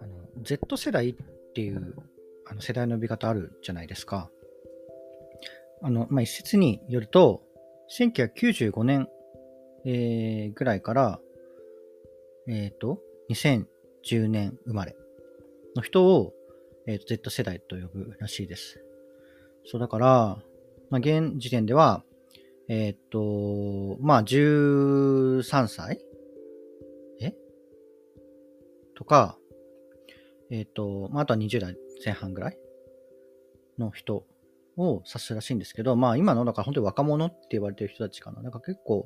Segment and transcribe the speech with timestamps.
[0.00, 1.14] あの Z 世代っ
[1.54, 1.94] ていう
[2.46, 4.30] あの世代の呼び方あるじゃないですか。
[5.82, 7.42] あの、まあ、一説によると、
[7.98, 9.08] 1995年、
[9.84, 11.20] えー、ぐらいから、
[12.48, 14.96] えっ、ー、と、2010年生まれ
[15.76, 16.32] の人を、
[16.86, 18.82] えーと、Z 世代と呼ぶらしいです。
[19.66, 20.38] そうだから、
[20.90, 22.02] まあ、現時点では、
[22.68, 26.00] えっ、と、まあ、13歳？
[27.20, 27.34] え？
[28.96, 29.38] とか、
[30.50, 32.58] えっ、と、まあ、あとは20代前半ぐらい
[33.78, 34.24] の人
[34.76, 38.42] を指すらしいんですけど、まあ今の、だから本当に若者って言われてる人たちかな。
[38.42, 39.04] なんか結構、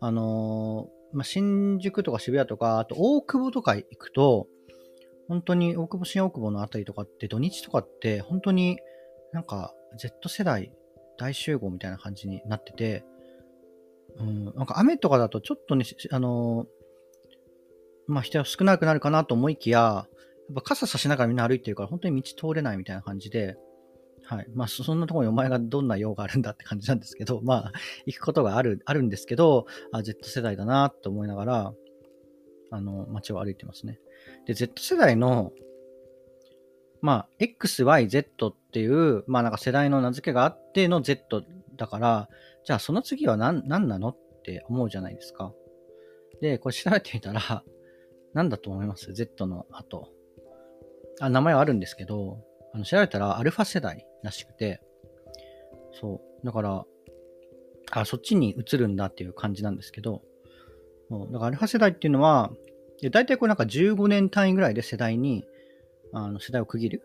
[0.00, 4.48] あのー、まあ、新宿とか渋谷とか、あと大久保とか行くと、
[5.28, 8.78] 本当に大久保、新大久保のあたりとかって土日とかって本当に
[9.32, 10.72] なんか Z 世代
[11.18, 13.04] 大集合みたいな感じになってて、
[14.18, 20.06] うん、なんか雨とかだとちょっとね、あのー、まあ人が少なくなるかなと思いきや、や
[20.52, 23.56] っぱ傘差しながらみんな歩いてるから本当に道通れないみたいな感じで、
[24.26, 24.46] はい。
[24.54, 27.72] まあ、そんなところにお前がどんな用があるんだって感じなんですけど、 まあ、
[28.06, 31.74] 行くことがある、あるんですけど、あ、Z 世代だなと思いながら、
[32.70, 34.00] あの、街を歩いてますね。
[34.46, 35.52] で、Z 世代の、
[37.06, 41.44] まあ、XYZ っていう、まあなんか世代の名付けがあっての Z
[41.76, 42.28] だから、
[42.64, 45.52] じゃあその次は何、何なのって思うじゃないですか。
[46.40, 47.62] で、これ調べてみたら、
[48.34, 50.08] 何だと思います ?Z の後。
[51.20, 52.40] あ、名前はあるんですけど、
[52.74, 54.80] あの調べたらアルファ世代らしくて、
[55.92, 56.44] そう。
[56.44, 56.84] だから、
[57.92, 60.22] あ、そっちに移るんだっていう感じなんですけど、
[61.30, 62.50] だからアルファ世代っていうのは、
[63.12, 65.46] 大体これなんか15年単位ぐらいで世代に、
[66.18, 67.02] あの世代を区切る？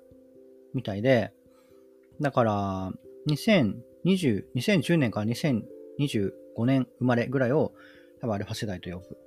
[0.73, 1.34] みたいで、
[2.22, 2.94] だから、
[3.28, 7.73] 2020、2010年から2025年生まれぐらいを
[8.22, 9.17] 多分アルファ世代と呼ぶ。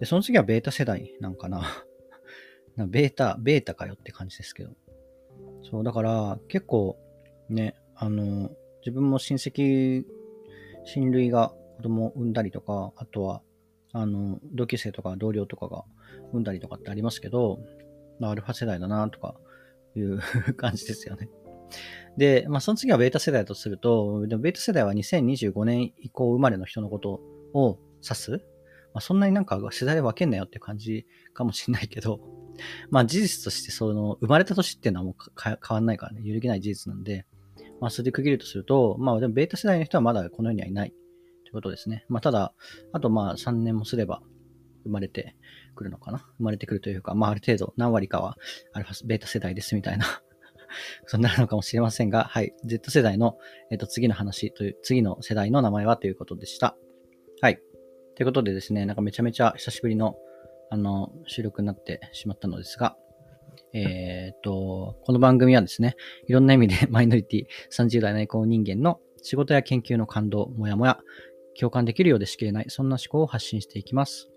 [0.00, 1.86] で、その次はベータ世代なんか な。
[2.76, 4.70] ベータ、ベータかよって感じですけど。
[5.62, 6.98] そう、だから結構
[7.48, 10.04] ね、あの、自分も親戚、
[10.84, 13.42] 親類が子供を産んだりとか、あとは、
[13.92, 15.84] あの、同級生とか同僚とかが
[16.32, 17.60] 産んだりとかってありますけど、
[18.28, 19.34] アルファ世代だなとか
[19.96, 20.20] いう
[20.54, 21.28] 感じですよね。
[22.16, 27.20] で、まあ、その次はベータ世代とすると、でもベータ世代は2025年以降生まれの人のこと
[27.54, 28.30] を指す。
[28.92, 32.20] まあ、そんなになんか世代で分けんなよって感じかもしれないけど、
[32.90, 37.24] まあ事実としてその生まれた年っていうのはもう変わんないからね、揺るぎない事実なんで、
[37.80, 40.98] まあそれで区切るとすると、まあでもベータ世代の人はまだこの世にはいないとい
[41.50, 42.04] うことですね。
[42.08, 42.52] まあただ、
[42.92, 44.22] あとまあ3年もすれば
[44.82, 45.36] 生まれて
[45.74, 46.18] くるのかな？
[46.38, 48.36] 生まれてくるというか、まあある程度何割かは
[48.72, 50.22] アルファ、ベータ世代ですみたいな
[51.06, 52.52] そうなるのかもしれませんが、はい。
[52.64, 53.38] Z 世代の、
[53.70, 56.76] えっ、と、次の話という、次の世代の名前はということでした。
[57.40, 57.60] はい。
[58.16, 60.16] ということでですね、なんかめちゃめちゃ久しぶりの
[60.70, 62.96] あの、収録になってしまったのですが、
[63.72, 65.96] えっ、と、この番組はですね、
[66.28, 71.00] いろんな意味で マイノリティ30代内向人間の仕事や研究の感動、もやもや、
[71.58, 74.29] 共感できるようでしきれない、そんな思考を発信していきます。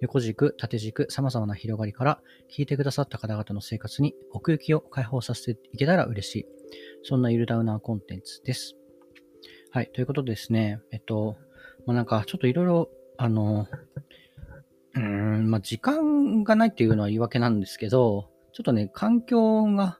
[0.00, 2.20] 横軸、縦軸、様々な広がりから、
[2.50, 6.46] 聞いてくださった方々の生活に奥行きを解放させていけたら嬉しい。
[7.02, 8.76] そんなゆるダウナーコンテンツです。
[9.70, 11.36] はい、ということでですね、えっと、
[11.86, 13.66] まあ、なんかちょっといろいろ、あの、
[14.94, 19.98] うーん、まあ、時間がないっていうのは言い訳なんですけど、ちょっとね、環境が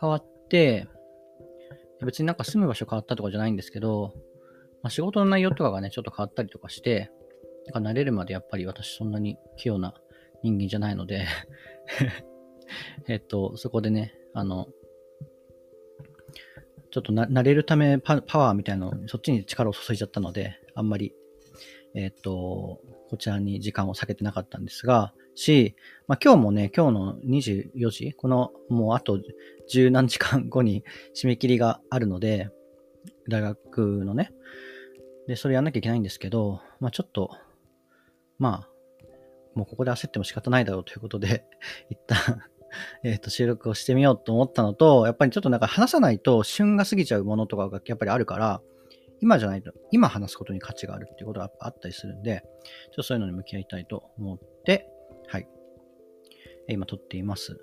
[0.00, 0.88] 変わって、
[2.04, 4.14] 別になんか住む場所変わったとかじゃないんですけど、
[4.82, 7.10] まあ、仕事の内容とかがね、ちょっと変わったりとかして、
[7.72, 9.94] なんか慣れるまでやっぱり私そんなに器用な
[10.42, 11.26] 人間じゃないので
[13.06, 14.68] えっと、そこでね、あの、
[16.92, 21.14] ちょっとな慣れるためパワーみたいなの、そっちに力を注いじゃったので、あんまり、
[21.94, 25.74] えっと、こちらに時間を避けてなかったんですが、し、
[26.06, 29.20] まあ、今日もね、今日の24時、このもうあと
[29.68, 32.50] 十何時間後に締め切りがあるので、
[33.28, 34.32] 大学のね、
[35.26, 37.30] で、それやんなきゃいけないんですけど、まあ、ちょっと、
[38.40, 38.68] まあ、
[39.54, 41.44] もうここで焦っても仕方ないだろうということで
[41.90, 42.42] 一旦
[43.02, 48.62] えっと、収録をしてみようと思ったのと、やっぱりちょっとなんか話さないと旬が過ぎちゃうものとかがやっぱりあるから、
[49.20, 54.88] 今じゃないと、今話すことに価値があるっていうことがあったりするんで、ちょっとそういうのに向き合いたいと思って、
[55.26, 55.48] はい。
[56.68, 57.58] 今撮っています。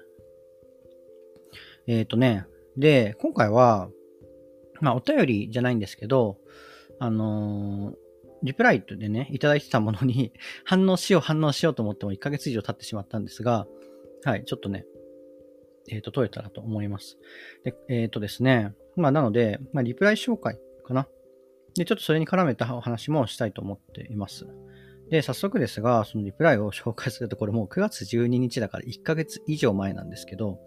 [1.87, 2.45] えっ、ー、とね、
[2.75, 3.89] で、今回は、
[4.81, 6.37] まあ、お便りじゃないんですけど、
[6.99, 7.95] あのー、
[8.43, 13.67] リプライでね、いただいてたものに 反応しよう、反応しようと思っても1ヶ月以上経ってしまったんですが、
[14.23, 14.85] はい、ちょっとね、
[15.89, 17.17] えっ、ー、と、取れたらと思います。
[17.63, 21.07] で、えっ、ー、とですね、まあ、なので、まあ、リプライ紹介かな。
[21.75, 24.47] で、ちょっとそれに絡めたお話もしたいと思っています。
[25.09, 30.59] で、早速ですが、そのリプライを紹介すると、これもう9月12日だから1ヶ月以上前なんですけど、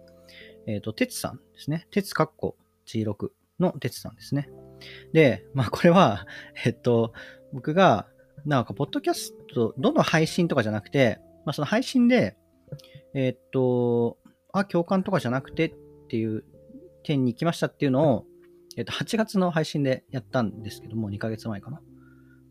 [0.67, 1.87] えっ、ー、と、鉄さんですね。
[1.91, 2.57] 鉄かっこ
[2.87, 4.49] G6 の鉄さんですね。
[5.13, 6.27] で、まあこれは、
[6.65, 7.13] えっと、
[7.53, 8.07] 僕が、
[8.47, 12.37] なんか、ポッドキャスト、どの配信とかじゃなくて、まあその配信で、
[13.15, 14.19] えっと、
[14.53, 15.75] あ、共感とかじゃなくてっ
[16.09, 16.45] ていう
[17.03, 18.25] 点に行きましたっていうのを、
[18.77, 21.81] えっと、8月の配信でやったんですけども、2ヶ月前かな。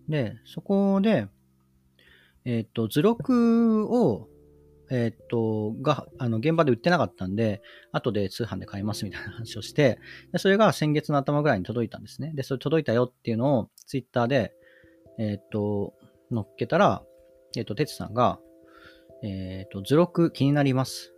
[0.07, 1.27] で、そこで、
[2.45, 4.27] えっと、図録を、
[4.91, 7.61] えっと、が、あの、現場で売ってなかったんで、
[7.91, 9.99] 後で通販で買いますみたいな話をして、
[10.31, 12.31] でそれが先月の頭ぐらいに届いたんですね。
[12.33, 14.53] で、それ届いたよっていうのを、ツイッターで、
[15.19, 15.93] えっと、
[16.31, 17.03] 乗っけたら、
[17.57, 18.39] えっと、てつさんが、
[19.21, 21.13] えっと、図録気になります。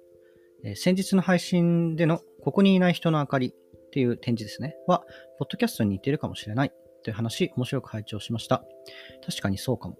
[0.63, 4.75] え、先日の配信での、ここにいない人の明かりっていう展示ですね。
[4.88, 5.06] は、
[5.38, 6.74] ポッドキャストに似てるかもしれない。
[7.03, 8.63] という話、面白く拝聴しました。
[9.25, 9.98] 確かにそうかも。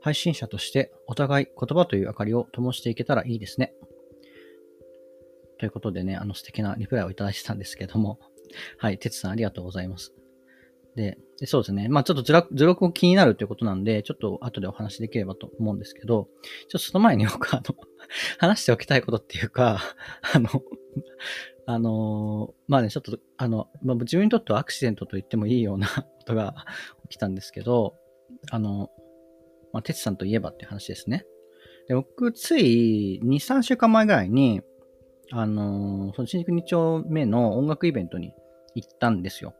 [0.00, 3.74] 配信者としてお互い言葉という明かりを灯していけたらいいですね。
[5.58, 8.20] ということでね、あの素敵なリプライをいただいてたんですけども、
[8.78, 10.14] はい、てつさんありがとうございます。
[10.98, 11.88] で、でそうですね。
[11.88, 17.76] まあちょっと図録図録を気になるということなんで、ちょっと後でお話できればと思うんですけど、ちょっとその前に僕あの、
[18.38, 19.78] 話しておきたいことっていうか、
[20.34, 20.48] あの、
[21.66, 25.86] あのまあね、ちょっと、あの、まあ、自分にとってはアクシデントと言ってもいいような
[26.18, 26.54] ことが
[27.08, 27.94] 起きたんですけど、
[28.50, 28.90] あの、
[29.72, 31.24] まあ、哲さんといえばっていう話ですね。
[31.86, 34.62] で僕、つい2、3週間前ぐらいに、
[35.30, 38.32] あの、その新宿2丁目の音楽イベントに
[38.74, 39.54] 行ったんですよ。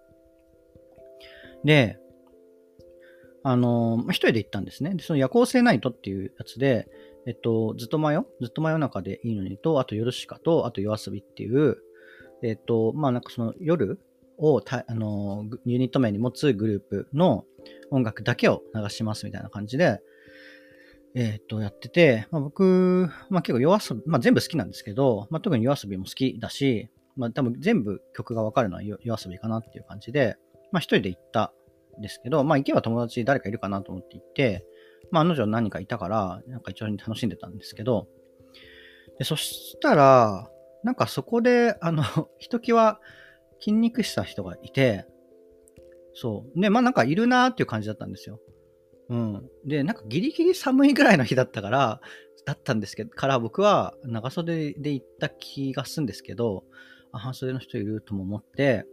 [1.64, 1.98] で、
[3.42, 4.94] あの、一人で行ったんですね。
[4.94, 6.88] で、その夜行性ナイトっていうやつで、
[7.26, 11.76] えっと、ずっと真夜ずっと真夜中でいいのにと、あと夜しかと、あと夜遊びっていう、
[12.42, 14.00] えっと、まあなんかその夜
[14.38, 17.44] をた、あの、ユニット名に持つグループの
[17.90, 20.00] 音楽だけを流しますみたいな感じで、
[21.14, 30.36] えっ、と、やってて、まあ、僕、まあ、結構夜遊び、まあ、全部好きなんですけど、まあ、特に夜遊びも好きだし、まあ、多分全部曲がわかるのは夜遊びかなっていう感じで、
[30.72, 31.52] まあ、一人で行った
[31.98, 34.66] んですけど、まあ、行けば友達誰かいるかなと思って行って、
[35.10, 38.08] まあ、案の定何かいたから、なんか一緒に楽しんでたんですけど、
[39.18, 40.50] でそしたら、
[40.84, 42.02] なんかそこで、あの、
[42.38, 43.00] ひときわ
[43.60, 45.06] 筋肉した人がいて、
[46.14, 46.60] そう。
[46.60, 48.40] で、まあなんかいるなーっていう感じだったんですよ。
[49.08, 49.50] うん。
[49.64, 52.00] で、なんかギリギリ寒いぐらいの日だったから、
[52.44, 56.64] だったんですけど、から僕は長袖で行った気がするんですけど、
[57.12, 58.86] 半袖の人いるとも思って、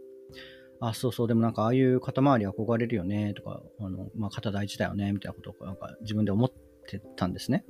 [0.80, 6.52] あ、そうそう、でもなんかああいう肩周り憧れるよね、とか、あの、まあ肩大事だよね、みたいなことをなんか自分で思っ
[6.86, 7.64] てたんですね。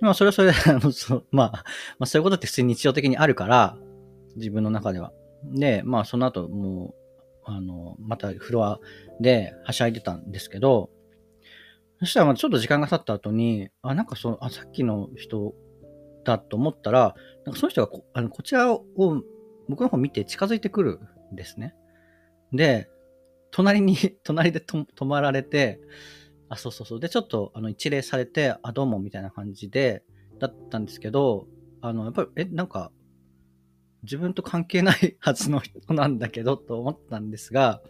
[0.00, 1.50] まあそれはそれで、 あの、そう、まあ、
[1.98, 3.76] まあそういうことって普通に日常的にあるから、
[4.36, 5.12] 自分の中では。
[5.44, 6.94] で、まあその後も
[7.46, 8.80] う、あの、またフロア
[9.20, 10.90] ではしゃいでたんですけど、
[12.00, 15.54] そしたらちょっと時間が経った後に、あ、なんかその、あ、さっきの人
[16.24, 17.14] だと思ったら、
[17.46, 18.84] なんかその人がこあのこちらを
[19.68, 21.00] 僕の方見て近づいてくる
[21.32, 21.74] んですね。
[22.52, 22.88] で、
[23.50, 25.80] 隣に、 隣で止まられて、
[26.48, 27.00] あ、そうそうそう。
[27.00, 30.04] で、ちょっとあの一礼されて、あ、どうもみたいな感じで、
[30.38, 31.48] だったんですけど、
[31.80, 32.92] あの、やっぱり、え、なんか、
[34.02, 37.82] 自分と関係ないはずの人なんだけどと思ったんですが、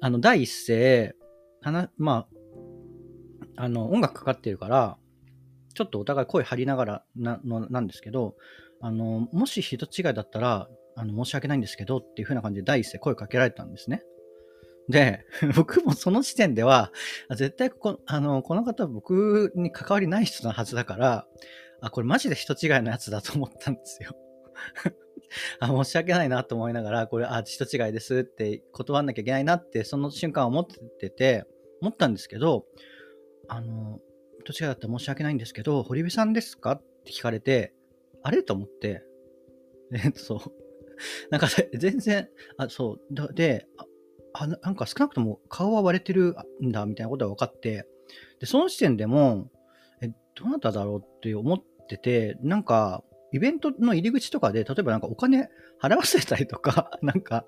[0.00, 1.14] あの、第一声、
[1.98, 2.28] まあ、
[3.56, 4.98] あの、音楽かかってるから、
[5.74, 8.34] ちょっとお互い声張りながらなのなんですけど、
[8.80, 10.68] あの、もし人違いだったら、
[11.00, 14.02] あの、申し訳ないんですけどっていう風な感じで第一声声かけられたんですね。
[14.88, 15.24] で、
[15.56, 16.92] 僕もその時点では、
[17.30, 21.26] 絶対ここ、あの、この方は僕に関わりない人なはずだから、
[21.80, 24.14] あ、これマジで人違いのやつだと思ったんですよ。
[25.60, 30.66] あ、申し訳ないなと思いながら、これ、あ、人違いですって断んなきゃいけないなって、その瞬間思っ
[30.98, 31.46] てて、
[31.80, 32.66] 思ったんですけど、
[33.48, 34.00] あの、
[34.44, 37.72] 人違いだったら申し訳ないんですけど、堀部さんですかって聞かれて、
[38.22, 39.02] あれと思って、
[39.92, 40.52] えっと、
[41.30, 43.34] なんか、 全然、あ、そう。
[43.34, 43.66] で、
[44.32, 47.86] あ、なんか少なくとも顔は割れてるんだ、みたいなことが分かって、
[48.38, 49.50] で、その時点でも、
[50.02, 55.48] え、どなただろうって思ってて、なんか、イベントの入り口とかで、例えばなんかお金
[55.80, 57.44] 払わせたりとか、 なんか、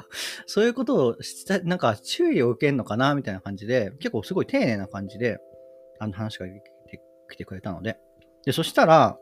[0.46, 5.38] そういうことをした、なんか注意を受けるのかな、みたいな感じで、結構すごい丁寧な感じで、
[5.98, 6.46] あの話が
[7.30, 7.98] 来てくれたので。
[8.44, 9.18] で、そしたら、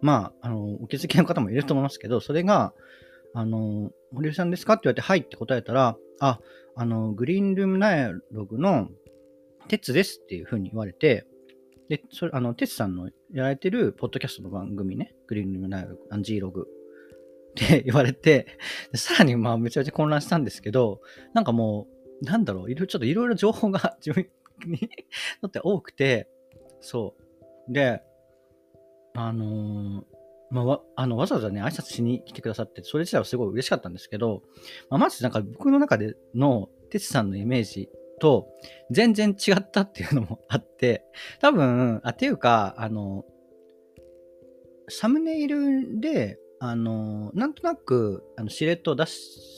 [0.00, 2.74] まあ、あの、お気づきの方もいると思いますけど、それが、
[3.34, 4.74] あの、堀江さんですか？
[4.74, 6.40] って言われて、はいって答えたら、あ、
[6.76, 8.88] あの、グリーンルームナイログの、
[9.68, 11.26] 鉄ですっていうふうに言われて、
[11.88, 16.68] で、それ、あの、テスさんのやられてるポッドキャストの番組ね、グリーンルームナイアンジーログ
[17.50, 18.46] って 言われて、
[18.94, 21.00] さらにまあめちゃめちゃ混乱したんですけど、
[21.32, 21.86] なんかも
[22.22, 24.28] う、なんだろう、いろいろ、ちょっといろいろ情報が 自分
[24.66, 24.78] に
[25.40, 26.28] とって多くて、
[26.80, 27.14] そ
[27.68, 27.72] う。
[27.72, 28.02] で、
[29.14, 30.04] あのー、
[30.54, 34.42] まあ、わあのわざわざね、挨拶しに来てくださって、それ自体はすごい嬉しかったんですけど、
[34.88, 37.88] まあ、まずなんか僕の中での哲さんのイメージ
[38.20, 38.46] と
[38.88, 41.04] 全然違ったっていうのもあって、
[41.40, 43.24] 多分、あ、ていうか、あの、
[44.88, 49.06] サムネイルで、あの、なんとなく、あの、シルエットを出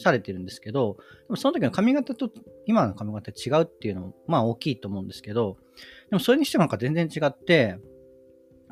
[0.02, 2.30] されてるんですけど、でもその時の髪型と
[2.64, 5.58] 今の髪型違うっていうのも、まあ大きいと思うんですけど、
[6.08, 7.76] でもそれにしてもなんか全然違って、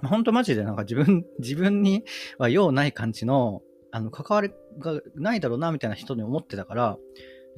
[0.08, 2.04] 本当マジでなんか自分、 自分に
[2.38, 6.98] は用ない感じの、あの、関わりがないだろうな、みたいな人に思ってたから、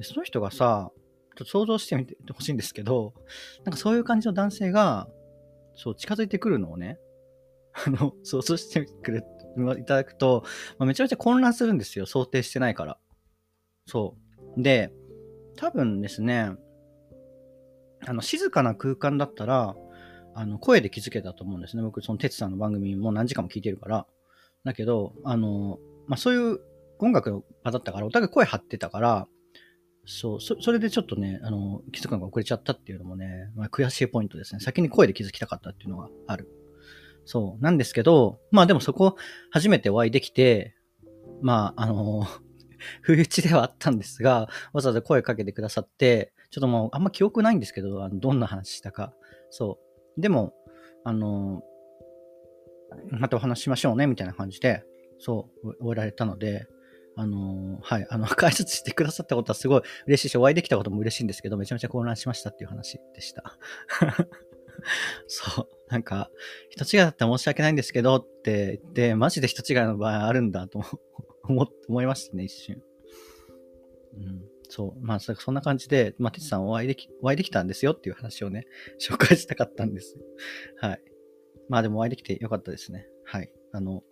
[0.01, 0.91] その人がさ、
[1.35, 3.13] ちょっと想像してみてほしいんですけど、
[3.63, 5.07] なんかそういう感じの男性が、
[5.75, 6.99] そう、近づいてくるのをね、
[7.85, 9.23] あの、想像してくれ、
[9.79, 10.43] いただくと、
[10.77, 12.05] まあ、めちゃめちゃ混乱するんですよ。
[12.05, 12.99] 想定してないから。
[13.85, 14.15] そ
[14.57, 14.61] う。
[14.61, 14.91] で、
[15.55, 16.51] 多分ですね、
[18.05, 19.75] あの、静かな空間だったら、
[20.37, 21.83] あの、声で気づけたと思うんですね。
[21.83, 24.07] 僕、その、哲さんの番組も何時間も聞いてるから。
[24.63, 26.59] だけど、あの、まあ、そういう
[26.99, 29.27] 音楽の場だったから、お互い声張ってたから、
[30.05, 34.59] そうそ、それでちょっとね、あの、気づくのが遅れちゃったっていうのもね、まあ、悔しいポイントですね。
[34.59, 36.47] 先に声で気づきたかったっていうのがある。
[37.25, 37.63] そう。
[37.63, 39.15] なんですけど、まあでもそこ、
[39.51, 40.75] 初めてお会いできて、
[41.41, 42.25] まあ、あの、
[43.01, 49.13] 不意打ちではあったんですが、わざわざ声かけてくださって、ちょっともうあんま記憶ないんですけど、あのどんな話したか。
[49.49, 49.86] そう。
[50.17, 50.53] でも、
[51.03, 51.63] あの、
[53.11, 54.83] またお話ししましょうね、みたいな感じで、
[55.19, 56.67] そう、終えられたので、
[57.19, 63.57] あのはい、あの、 解説してくださったことはすごい嬉しいし、お会いできたことも嬉しいんですけど、めちゃめちゃ混乱しましたっていう話でした。
[65.25, 66.29] そう、なんか、
[66.69, 70.83] 人違いだったら申し訳ないんですけどって言って、マジで人違いの場合あるんだと
[71.43, 72.83] 思思いましたね、一瞬。
[74.15, 74.56] うん。
[74.69, 75.05] そう。
[75.05, 78.65] まあ、そんな感じで、まあ、てつさんお会いでき、お会いできたんですよっていう話をね、
[78.99, 80.17] 紹介したかったんです。
[80.77, 81.01] はい。
[81.69, 83.07] まあ、でもお会いできてよかったですね。
[83.25, 83.51] はい。
[83.71, 84.03] あの、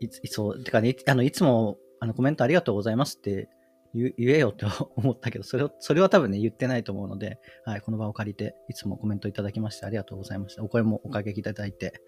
[0.00, 3.48] いつ、いつてかね、いあの、いつも、あの、コメントありがとうございますって
[3.94, 10.62] 言えよって 思ったけど、それを、それは多分ね、言ってないと思うので、はい、この場を借りて、いつもコメントいただきましてありがとうございました。
[10.62, 12.02] お声もおかけいただいて。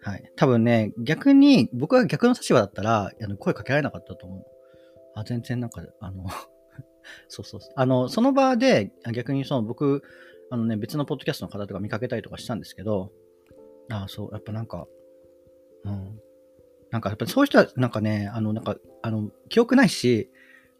[0.00, 0.32] はい。
[0.36, 4.44] 多分ね、逆に、僕が逆の立場だったら、あの声かけられなかったと思う。
[5.14, 6.26] あ、全然なんか、あの
[7.28, 7.60] そうそう。
[7.76, 10.02] あの、その場で、逆にその僕、
[10.50, 13.10] あのね、別のポッドキャストの方とか見かけたりとかしたんですけど、
[13.90, 14.86] ああ、そう、やっぱなんか、
[15.84, 16.20] うん。
[16.90, 20.30] なんかやっぱそういう人は、なんかね、あの、なんか、あの、記憶ないし、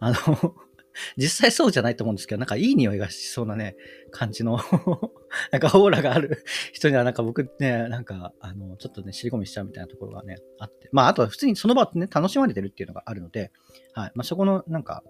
[0.01, 0.55] あの
[1.17, 3.77] 実際そうじゃないと思うんですけど、なんかいい匂いがしそうなね、
[4.11, 4.59] 感じの
[5.51, 10.89] なんかオーラがある 人にはなんか僕ね、なんか、あの、ちょっとね、尻込みしちゃうみたいなところがね、あって。
[10.93, 13.51] まあ、あとは普通にその場ってね、楽しまれてるっていうのがあるので、
[13.93, 14.13] はい。
[14.15, 15.03] まあ、そこの、なんか、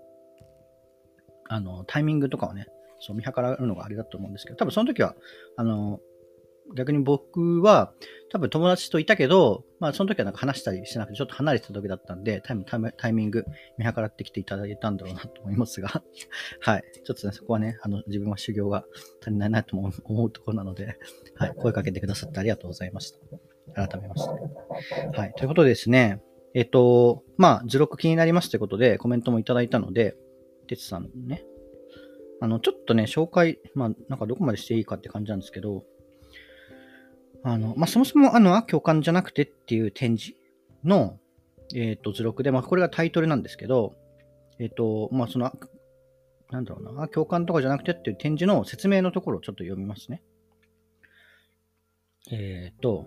[1.49, 2.67] あの、タイミングとかをね、
[3.01, 5.15] そう見計らうのがあれだと思うんですけど、多分その時は、
[5.57, 6.01] あの、
[6.75, 7.93] 逆に僕は、
[8.31, 13.45] 多分友達といたけど、まあその時はなんか話したりしてなくて、ちょっと離れてた時だったんで、タイムタイムタイミング
[13.77, 16.03] 見計らってきていただいたんだろうなと思いますが、
[16.61, 16.85] はい。
[17.05, 18.87] ちょっとね、そこはね、あの、自分は修行が
[19.21, 20.97] 足りないなと思うところなので、
[21.35, 21.55] はい。
[21.55, 23.13] 声かけてくださってありがとうございまし
[23.75, 23.89] た。
[23.89, 24.31] 改めまして。
[25.17, 25.35] はい。
[25.37, 26.23] ということでですね、
[26.55, 30.17] えっと、まあ、図録気になりますということでコメントもいただいたので、
[30.65, 31.45] てつさんね、
[32.41, 35.85] あの、ちょっとね、紹介、まあ、なんかどこまでしていいかって感じなんですけど、
[37.43, 40.39] あの、まあ、そもそも、あの、あ、共感じゃなくてっていう展示
[40.83, 41.19] の、
[41.75, 43.95] えっ、ー、と、図録で、まあ、これがタイトルなんですけど、
[44.59, 45.53] えっ、ー、と、まあ、その、
[46.51, 50.23] なんだろうな、共感とかじゃなくてっていう展示の説明のところをちょっと読みますね。
[52.31, 53.07] えっ、ー、と、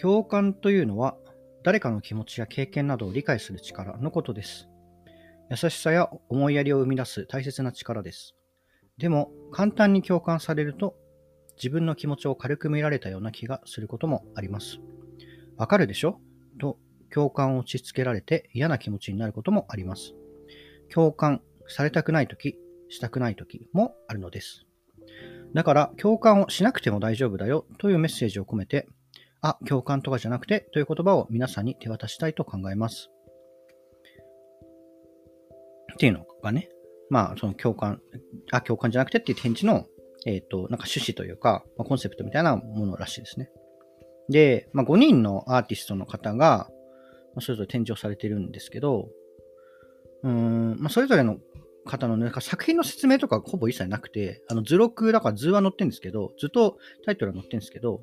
[0.00, 1.16] 共感というのは、
[1.64, 4.68] 誰かの気持ちや経験などを理解する力のことです。
[5.50, 8.34] 優しさや思いやりを生み出す大切な力です。
[8.98, 10.96] でも、簡単に共感されると、
[11.56, 14.78] 自分の気持ちを軽く見られたような気がすることもあります。
[15.56, 16.20] わかるでしょ？
[16.60, 16.78] と
[17.12, 20.14] 共感を押し付けられて嫌な気持ちになることもあります。
[20.92, 24.66] 共感されたくないとき、したくないときもあるのです。
[25.54, 28.86] だから共感をしなくても大丈夫だよというメッセージを込めて、
[29.40, 33.10] あ、共感とかじゃなくてという言葉を皆さんに手渡したいと考えます。
[35.98, 36.70] っていうのがね、
[37.10, 38.00] まあ、その共感、
[38.52, 39.86] あ、共感じゃなくてっていう展示の、
[40.26, 43.50] えっ、ー、と、なんか趣旨というか、まあ、コンセプトみたいなものらしいですね。
[44.28, 46.68] で、まあ、5人のアーティストの方が、
[47.34, 49.08] まあ、それぞれ展示をされてるんですけど、
[50.22, 51.38] うん、まあ、それぞれの
[51.84, 58.02] 方のね、作品の説明とかほぼ一切なくて、あの図録だから図は載ってるんですけど、図とタイトルは載ってるんですけど、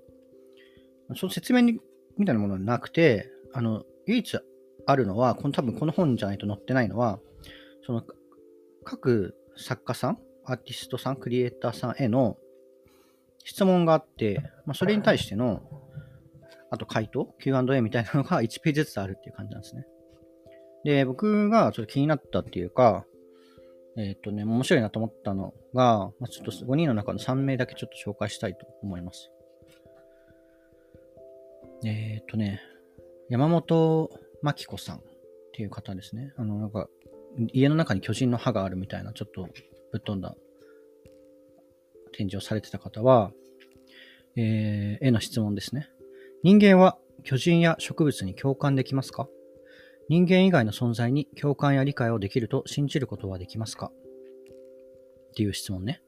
[1.16, 1.80] その説明に
[2.18, 4.40] みたいなものはなくて、あの、唯一
[4.86, 7.20] あるのは、この多分この本じゃないと載ってないのは、
[7.86, 8.04] その
[8.84, 12.38] 各作家さん、アーティストさん、クリエイターさんへの
[13.44, 15.62] 質問があって、まあ、それに対しての、
[16.72, 19.86] あと回答、Q&A みたいなのが1ページずつあるっていう感じなんですね。
[20.84, 23.06] で、僕がちょっと気になったっていうか、
[23.98, 29.32] えっ、ー、とね、面白いなと思ったのが、まあ、ちょっと5人の中の3名だけちょっと紹介したいと思います。
[31.86, 32.62] えっ、ー、とね、
[33.30, 34.10] 山本
[34.42, 35.02] 真紀子さんっ
[35.54, 36.34] ていう方ですね。
[36.38, 36.90] あの、なんか、
[37.54, 39.50] 家の中に巨人の歯があるみたいな、ちょっと
[39.92, 40.36] ぶっ飛んだ
[42.14, 43.32] 展示をされてた方は、
[44.36, 45.90] えー、への質問ですね。
[46.44, 49.28] 人間は巨人や植物に共感できますか？
[50.08, 53.92] 人間以外の存在に共感や理解をできると信じることはできますか？
[55.32, 56.02] っていう質問ね。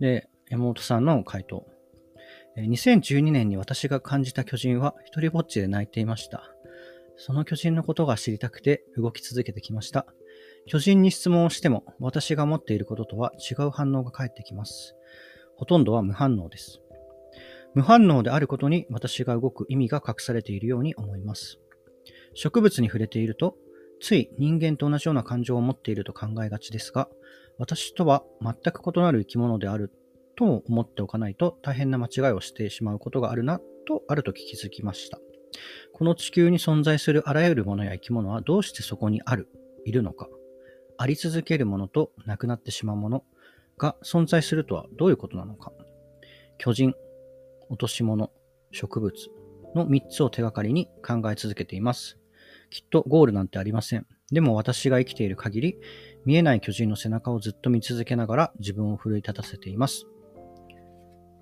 [0.00, 1.66] で、山本さんの回答。
[2.56, 6.52] 2012年に私が感じた巨人は一人ぼっちで泣いていました。
[7.22, 10.06] その巨人のことが知りたくて動き続けてきました。
[10.66, 14.96] 巨人に質問をしても私が持っていることとは違う反応が返ってきます。
[15.54, 16.80] ほとんどは無反応です。
[17.74, 21.58] 無反応であることに私が動く意味が隠されているように思います。
[22.32, 23.54] 植物に触れていると、
[24.00, 27.10] つい人間と同じような感情を持っていると考えがちですが、
[27.58, 29.92] 私とは全く異なる生き物である
[30.36, 35.18] と思っておかないと大変な間違いをしてしまうことがあるなとある時気づきました。
[35.92, 39.48] この地球に存在するあらゆるものや生き物はどうしてそこにある、
[39.84, 40.28] いるのか。
[40.96, 43.24] あり続けるものとなくなってしまうもの
[43.78, 45.72] が存在するとはどういうことなのか。
[46.58, 46.94] 巨人、
[47.68, 48.30] 落とし物、
[48.70, 49.14] 植物
[49.74, 52.18] の3つを手がかりに考え続けています。
[52.70, 54.06] きっとゴールなんてありません。
[54.30, 55.78] でも私が生きている限り、
[56.24, 60.06] 見えない巨人の背中をずっと見続けながら自分を奮い立たせています。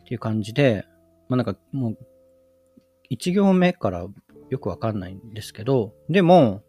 [0.01, 0.87] っていう感じで、
[1.29, 1.99] まあなんかもう、
[3.11, 4.07] 1行目から
[4.51, 6.63] よくわかんないんですけど、でも、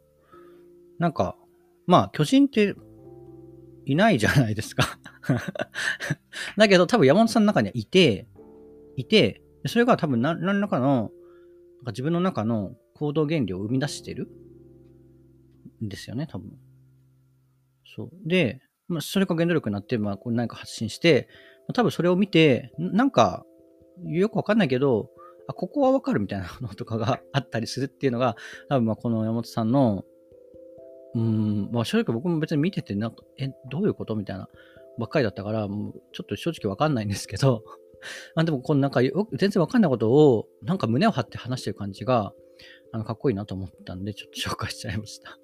[0.97, 1.35] なんか、
[1.85, 2.75] まあ巨人って
[3.85, 4.99] いないじゃないですか
[6.57, 8.27] だけど多分山本さんの中にはいて、
[8.95, 11.11] いて、それが多分何らかの、
[11.77, 14.29] なんか自分の中の行動原理を生み出してる
[15.83, 16.51] んですよね、多分。
[17.95, 18.09] そう。
[18.25, 21.27] で、まあ、それが原動力になって、まあ、こう何か発信して、
[21.73, 23.45] 多分それを見て、なんか、
[24.05, 25.09] よくわかんないけど、
[25.49, 28.35] あ、ここはわかるみたいな のとかがあったりするっていうのが、
[28.69, 30.05] 多分まあこの山本さんの、
[31.15, 34.47] うん、まあ正直僕も別に見てて、なんか、え、どういうことみたいな
[34.99, 37.63] ばっかりだったから、もうちょっと正直わかんないんですけど、
[38.35, 42.31] あでもこのなんか全然わかんないことを、なんか胸を張って話してる感じが、
[42.91, 45.37] あの、かっこいいなと思ったんで、ちょっと紹介しちゃいました。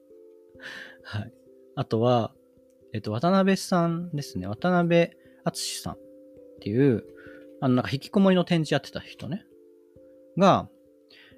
[1.04, 1.34] はい。
[1.76, 2.34] あとは、
[2.94, 4.48] えっと、渡辺さんですね。
[4.48, 5.10] 渡辺
[5.44, 5.98] 淳さんっ
[6.62, 7.04] ていう、
[7.60, 9.46] あの、なんか引きこもりの展示やってた人ね。
[10.38, 10.70] が、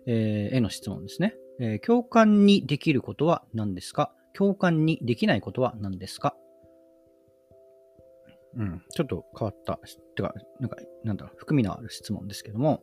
[0.05, 1.35] えー、への質問ですね。
[1.59, 4.13] えー、共感にできることは何ですか？
[4.33, 6.35] 共感にできないことは何ですか？
[8.55, 9.79] うん、ちょっと変わった、
[10.15, 12.81] てか、なんか、なんだろう、含みのある質問ですけども、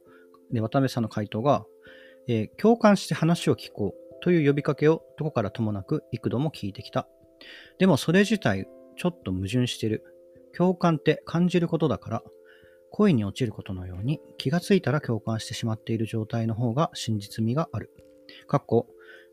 [0.52, 1.64] で、渡辺さんの回答が、
[2.28, 7.08] えー、共感して話を聞こうという呼びかけをどこからともなく幾度も聞いてきた。
[7.78, 10.04] でもそれ自体ちょっと矛盾してる。
[10.56, 12.22] 共感って感じることだから、
[12.96, 17.90] 恋に落ちることのように気がついたら共感してしまっている状態の方が真実味がある。
[18.46, 18.86] かっこ、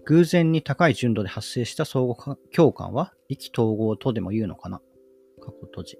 [0.06, 4.80] 偶然に高い純度で発生した相互共感は意気統合とでも言うのかな。
[4.80, 6.00] かっこ閉じ。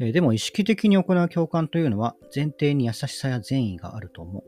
[0.00, 4.42] えー、でも意識的に行う共感というのは前提に優しさや善意があると思う。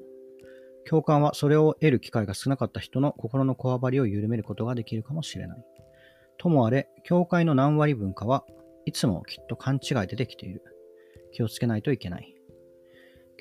[0.88, 5.64] 共感はそれを得る機会が少なかった人の心のこわばりを緩めることができるかもしれない。
[6.38, 8.44] ともあれ、教会の何割文化は
[8.84, 10.73] いつもきっと勘違いでできている。
[11.34, 12.34] 気をつけないといけない。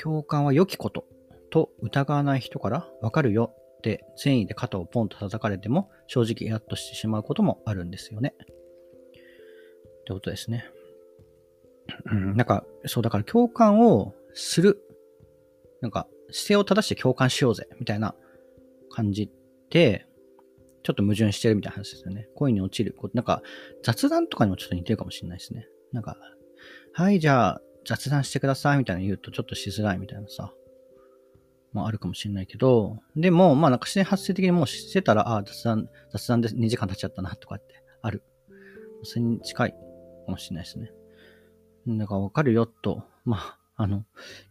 [0.02, 1.06] 共感は良きこと
[1.52, 8.34] と疑わない人からわかるよって善意で肩をポンと叩かれても正直イラッとしてしまうこともあるんですよね。
[8.40, 10.66] ってことですね。
[12.12, 14.82] うん、なんか、そうだから共感をする。
[15.82, 18.16] なんか、姿勢を正して共感しようぜ、みたいな
[18.90, 19.30] 感じ
[19.70, 20.08] で、
[20.84, 22.28] ちょっと矛盾してるみたいな話ですよね。
[22.36, 22.96] 恋に落ちる。
[23.14, 23.42] なんか、
[23.84, 25.68] 雑談とかにもちょっと似てるかもしれないですね。
[25.92, 26.18] なんか、
[26.94, 30.54] はい、じゃあ、雑談してくださいみたいな言うとちょっとしづらいみたいなさ、
[31.74, 38.24] まああるかもしれないけど、でも、まあなんか自然発生的にもうしてたら、ああ、雑談、雑談で2時間経っちゃったなとかってある。
[39.04, 40.92] それに近いかもしれないですね。
[41.88, 44.06] だからわかるよと、まあ、あの、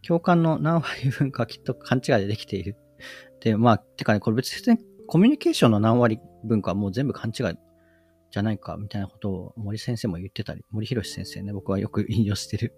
[0.05, 2.75] 共感の何割分かきっと勘違いでできている。
[3.41, 7.55] で、まあ、てかね、これ別にコミュニケーションの何割分かもう全部勘違い
[8.31, 12.73] じゃないか、みたいなことを森先生も言ってたり、森博先生ね、僕はよく引用してる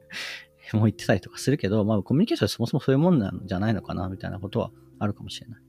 [0.74, 5.62] も言ってたりとかするけど、まあ、コミュニケーションはそもそもそういうもんなんじゃないのかな、みたいなことはあるかもしれない。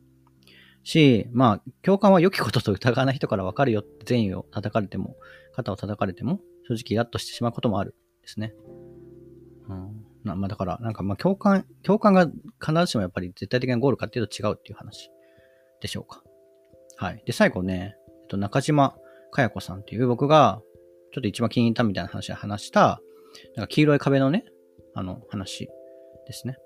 [0.84, 5.16] し、まあ、共感は良きことと疑わない人から分かるよって善意を叩かれても、
[5.52, 8.54] 肩を叩かれても、正直イラッとしてしまうこともあるですね。
[9.68, 10.06] うん。
[10.24, 12.30] まあだから、なんかまあ共感、共感が
[12.60, 15.10] 必ずしもやっぱり絶対的なゴールかっていうと違うっていう話
[15.80, 16.22] でしょうか。
[16.96, 17.22] はい。
[17.26, 18.96] で、最後ね、えっと、中島
[19.32, 20.60] かや子さんっていう僕が
[21.12, 23.00] ちょっと一番気に入ったみたいな話で話した、
[23.54, 24.44] なんか黄色い壁のね、
[24.96, 25.68] あの話
[26.26, 26.56] ですね。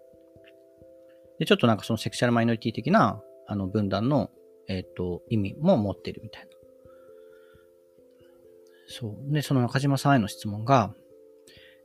[1.41, 4.31] で、ちょっとなんかそのセクシャルマイノリティ的な、あの分断の、
[4.69, 6.49] えっ、ー、と、意味も持ってるみたいな。
[8.87, 9.33] そう。
[9.33, 10.95] で、その中島さんへの質問が、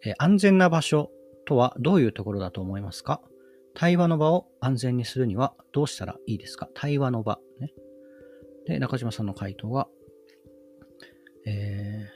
[0.06, 1.10] えー、安全な場所
[1.46, 3.22] とはどういうところだと思いますか？
[3.74, 6.70] 対話の場を安全にするにはどうしたらいいですか？
[6.76, 7.40] 対話の場。
[7.60, 7.74] ね。
[8.68, 9.88] で、中島さんの回答は、
[11.48, 12.16] えー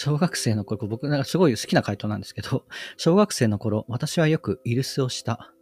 [0.00, 2.64] 小学生の頃、僕なんかすごい好きな回答なんですけど、
[2.96, 5.52] 小学生の頃、私はよくイルスをした。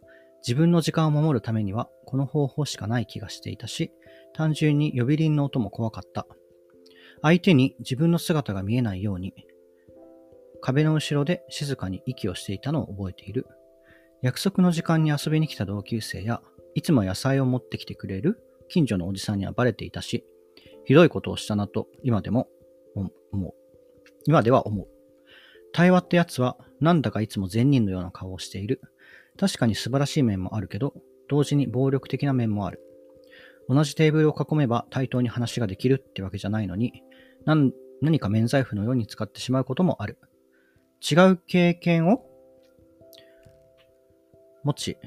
[0.45, 3.91] 自分の時間を守るためには、この方法しかない気がしていたし、
[4.33, 6.27] 単純に呼び鈴の音も怖かった。
[7.23, 9.33] 相手に自分の姿が見えないように、
[10.61, 13.47] 壁の後ろで静かに息をしていたのを覚えている。
[14.21, 16.43] 約束の時間に遊びに来た同級生や、
[16.75, 20.27] いつも野菜を持ってきてくれる近所のおじさんにはバレていたし、
[20.85, 22.47] ひどいことをしたなと今でも
[23.31, 23.56] 思う。
[24.27, 24.87] 今では思う。
[25.73, 28.81] 対話ってやつはなんだかいつも善人のような顔をしている。
[29.39, 30.93] 確かに素晴らしい面もあるけど、
[31.29, 32.81] 同時に暴力的な面もある。
[33.69, 37.03] 同じテーブルを囲めば対等に話ができるってわけじゃないのに、
[37.45, 40.17] 何か免罪符のように使ってしまうこともある。
[41.09, 42.25] 違う経験を？
[44.63, 44.97] 持ち、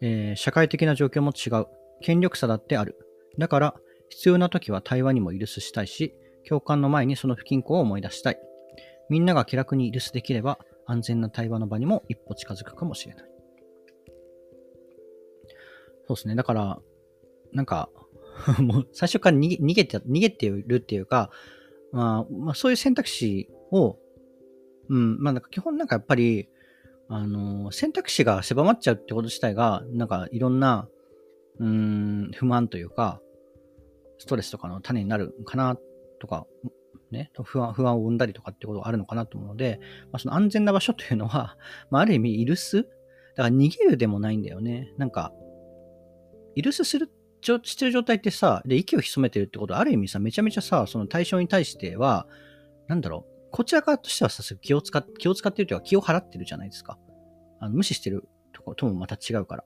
[0.00, 1.66] えー、社会的な状況も違う。
[2.00, 2.96] 権力差だってある。
[3.38, 3.74] だから、
[4.10, 6.14] 必要な時は対話にも許すしたいし、
[6.48, 8.38] 共感の前にその不均衡を思い出したい。
[9.08, 13.24] みんなが気楽に留守できれば、安全な対話の場にも一歩近づくかもしれない。
[16.06, 16.34] そうですね。
[16.34, 16.78] だから、
[17.52, 17.90] なんか、
[18.60, 21.30] もう最初から逃げ逃げて、逃げてるっていうか、
[21.92, 23.98] まあ、まあ、そういう選択肢を、
[24.88, 26.48] うん、まあなんか基本なんかやっぱり、
[27.08, 30.88] あの、選択肢が狭まっちゃうってこと自体が、なんかいろんな、
[31.58, 33.20] うん、不満というか、
[34.18, 35.78] ストレスとかの種になるかな
[36.20, 36.46] とか
[37.10, 39.80] ね、不安、不安を生んだりとかってことがあるのかなと思うので、
[40.12, 41.56] まあ、その安全な場所というのは、
[41.90, 42.82] まあ、ある意味、イルス？
[43.36, 44.92] だから逃げるでもないんだよね。
[44.96, 45.32] なんか、
[46.54, 52.26] イルスする、してる状態ってさ、で、息を潜めてるってことは、ある意味さ、めちゃめちゃさ、その対象に対しては、
[52.88, 56.98] なんだろう、こちら側としてはさ、気を使っ、気を使ってるというか、気を払ってるじゃないですか。
[57.60, 59.64] あの無視してるとこともまた違うから。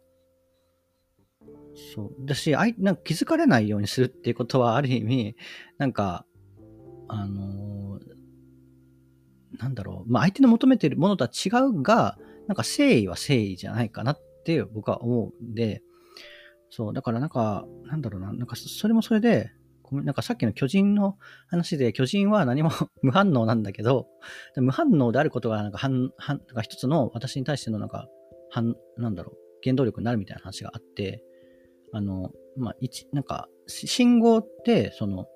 [1.94, 2.26] そう。
[2.26, 5.36] だし、あいなんか気づかれないようにするっていうことは、ある意味、
[5.78, 6.26] なんか、
[7.14, 12.16] あのー、なんだろう、まあ、相手の求めてるものとは違うが、
[12.48, 15.82] なんか誠意は誠意じゃないかなって僕は思うんで、
[16.70, 19.52] そう、だからなんか、なんだろうな、なんかそれもそれで、
[19.90, 22.70] なんかさっきの巨人の話で、巨人は何も
[23.02, 24.06] 無反応なんだけど、
[24.56, 28.08] 無反応であることがなんか反、反、なんか一つの私に対してのなんか、
[28.48, 31.22] 反、なんだろう、原動力になるみたいな話があって、
[31.92, 35.26] あの、まあ、一、なんか、信号って、その、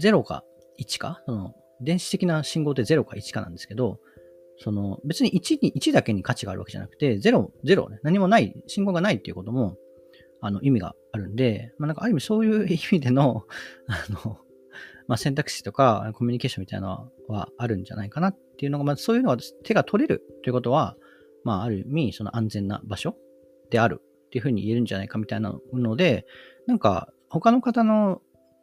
[0.00, 0.44] 0か
[0.80, 4.00] 1か、その電子的な信号って0か1かなんですけど、
[4.58, 9.76] その別に1に、1だけに価値があるわけじゃなくて、0、0、何もない、信号がないっていうことも、
[10.42, 13.44] あの、意味があるんで、まあなんかある意味そういう意味での、
[13.86, 14.38] あの、
[15.06, 20.96] まあ選択肢とかコミュニケーションみたいなのはあるんじゃないかなっていうのが、まあそういうのが手が取れるということは、
[21.42, 23.16] まあある意味その安全な場所
[23.70, 26.26] であるっていうふうに言えるんじゃないかみたいなので、
[26.66, 28.20] なんか他の方の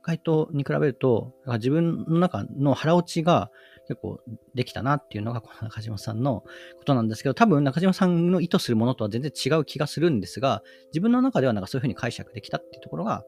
[0.07, 3.51] 回答に比べると、自分の中の腹落ちが
[3.89, 4.21] 結構
[4.55, 6.45] できたなっていうのが、この中島さんの
[6.77, 13.25] ことなんですけど、多分中島さんの意図するものとは全然違う気がするんですが、自分の中ではなんかそういうふうに解釈できたっていうところが、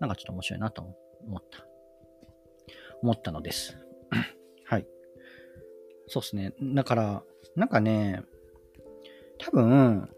[0.00, 1.64] なんかちょっと面白いなと思った。
[3.02, 3.78] 思ったのです。
[4.66, 4.86] はい。
[6.08, 6.54] そうですね。
[6.60, 7.22] だから、
[7.54, 8.24] なんかね、
[9.38, 10.10] 多分、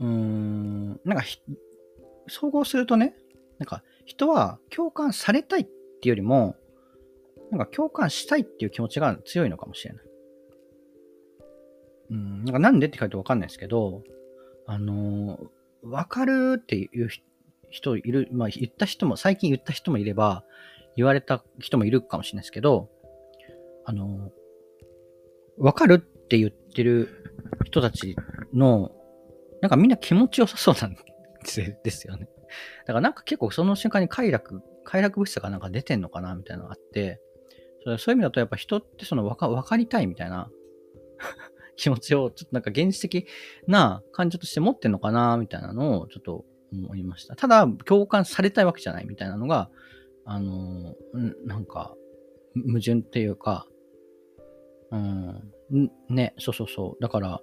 [0.00, 1.24] うーん、なんか、
[2.28, 3.16] 総合するとね、
[3.58, 5.74] なんか、人は共感されたいってい
[6.06, 6.56] うよりも、
[7.50, 10.04] なんか共感したいっていう気持ちが強いのかもしれない。
[12.10, 14.02] うん、なんかなんでって書いてわかんないですけど、
[14.66, 17.08] あのー、わかるっていう
[17.70, 20.44] 人いる、まあ言った人も、最近言った人もいれば、
[20.96, 22.90] 言われた人もいるかもしれないですけど、
[23.84, 27.32] あのー、わかるって言ってる
[27.64, 28.16] 人たち
[28.52, 28.92] の、
[29.60, 32.28] なんかみんな気持ちよさそうなんですよね。
[32.86, 37.20] だからなんか結構その瞬間に快楽、快楽物質がなんか出てんのかなみたいなのがあって、
[37.84, 40.50] そういう意味だとやっぱ人ってその分か分かりたいみたいな
[41.76, 43.26] 気持ちをちょっとなんか現実的
[43.66, 47.36] な感情として持ってんのかなみたいなのをちょっと思いました。
[47.36, 49.70] ただ共感されたいわけじゃないみたいなのが、
[50.24, 51.94] あのー、なんか
[52.54, 53.66] 矛盾っていうか、
[54.90, 55.52] うん、
[56.08, 57.02] ね、そうそうそう。
[57.02, 57.40] だから、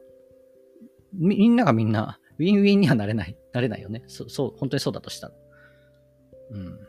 [1.13, 4.03] みみんながみんな、ウィンウィンにはなれない、なれないよね。
[4.07, 5.33] そそう、本当にそうだとしたら。
[6.51, 6.79] うん。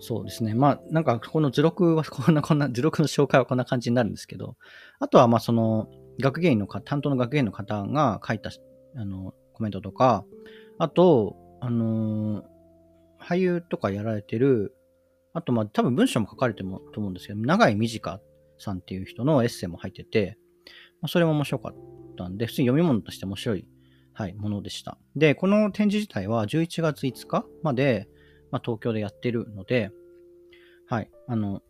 [0.00, 0.54] そうですね。
[0.54, 4.56] まあ、なんか、この図録は、 こんな、こんな、図録の紹介はこんな感じになるんですけど、
[5.00, 5.88] あとは、まあ、その、
[6.20, 8.50] 学芸員のか、担当の学芸員の方が書いた、
[8.94, 10.24] あの、コメントとか、
[10.78, 12.44] あと、あのー、
[13.20, 14.76] 俳優とかやられてる、
[15.32, 18.20] あと、まあ、多分文章も書かれてもと思うんですけど、長井短
[18.58, 20.38] さんっていう人のエッセイも入ってて、
[21.00, 23.66] まあ、それも面白かったんで、普通に読み物として面白い、
[24.12, 24.98] はい、ものでした。
[25.16, 28.08] で、この展示自体は11月5日まで、
[28.50, 29.90] まあ、東京でやってるので、
[30.88, 31.62] はい、あの、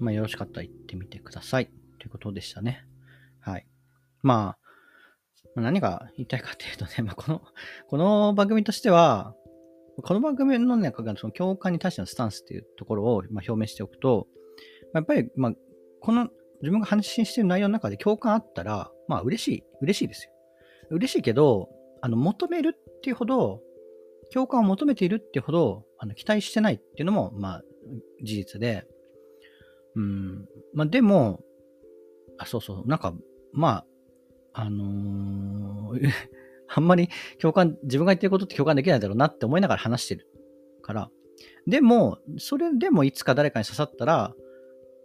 [0.00, 1.70] まあ、よろしかったら行ってみてください。
[1.98, 2.84] ということでしたね。
[3.40, 3.66] はい。
[4.22, 4.56] ま
[5.56, 7.42] あ、何が言いたいかっていうとね、 まあ、この、
[7.88, 9.34] この番組としては、
[10.02, 14.28] この番組の中がその共感に対してのスタンスっていうところをま表明しておくと、
[14.94, 15.52] やっぱり、まあ、
[16.00, 16.28] この
[16.60, 20.32] 自分が発信している内容の中で共感あったら、まあ嬉しい、嬉しいですよ。
[20.90, 21.68] 嬉しいけど、
[22.00, 23.60] あの、求めるっていうほど、
[24.32, 27.62] 共感を求めているっていうほど、あの、期待してないっていうのも、まあ、
[28.22, 28.86] 事実で、
[29.94, 31.40] うん、まあでも、
[32.38, 33.14] あ、そうそう、なんか、
[33.52, 33.84] ま
[34.52, 36.10] あ、あのー、
[36.68, 37.08] あんまり
[37.40, 40.26] 共感、自分が言ってることって共感できないだろうなって思いながら話してる
[40.82, 41.10] から、
[41.66, 44.34] でも、それでもいつか誰かに刺さったら、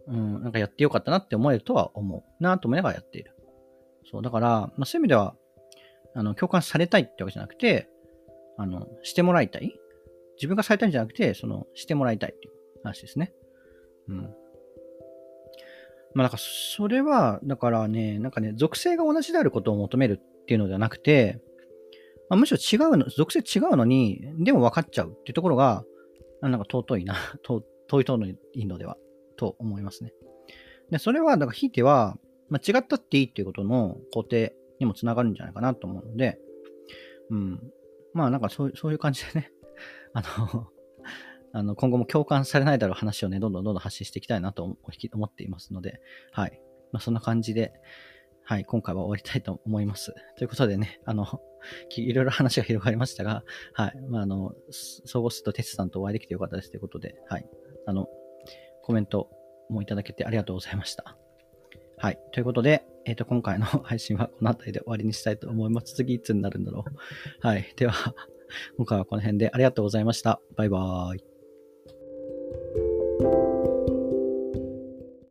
[0.08, 2.44] うん、なんかやってよかったなって思えるとは思う。
[2.44, 3.36] なと思いながらやっている。
[4.10, 5.36] そう、だから、まあ、そういう意味では、
[6.14, 7.90] あの、共感されたいってわけじゃなくて、
[8.58, 9.74] あの、してもらいたい。
[10.36, 13.34] 自分がされたいんじゃなくて、その、してもらいたいっていう話ですね。
[14.08, 14.18] うん。
[16.14, 21.40] まあ、なんか、それは、だからね、なんかね、属性が同じであることを求めるっていうのではなくて、
[22.30, 25.84] まあ、むしろ違うの、属性違うのに、でも分かっちゃうっていうところが、
[26.42, 27.16] なんか尊いな、
[27.48, 27.64] 尊
[28.02, 28.98] いといいのでは
[29.38, 30.14] と思いますね。
[30.90, 32.18] で、それは、だから、ひいては、
[32.52, 36.38] まあ、違ったっていいっていうことの肯定にもつながるんじゃないかなと思うので、
[37.30, 37.62] うん。
[38.14, 39.52] まあ、なんかそうそういう感じでね、
[40.14, 40.68] あの
[41.54, 46.62] あの、今後も共感されないだろう話をね、どんどんどんどん発信していきたいなと思っていますので、はい。
[46.92, 47.74] まあ、そんな感じで、
[48.44, 50.14] はい、今回は終わりたいと思います。
[50.38, 51.26] ということでね、あの、
[51.96, 54.02] いろいろ話が広がりましたが、はい。
[54.10, 57.50] まあ、あの、総合すとテツさんとお会いできてよかったですということで、はい。
[57.86, 58.10] あの、
[58.84, 59.30] コメント
[59.70, 61.18] もいただけてありがとうございました。
[62.02, 62.20] はい。
[62.32, 65.94] ということで、えっ、ー、と、今回の 配信はこの辺りで終わりにしたいと思います。
[65.94, 66.92] 次いつになるんだろう。
[67.46, 67.72] はい。
[67.76, 67.94] では、
[68.76, 70.42] 今回はこの辺でありがとうございました。
[70.56, 72.91] バイバーイ。